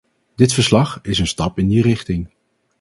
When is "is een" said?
1.01-1.27